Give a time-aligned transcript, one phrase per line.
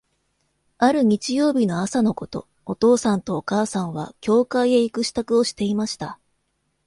[0.79, 6.17] ある日曜日の朝のこと、お父さんとお母さんは、教会へ行く支度をしていました。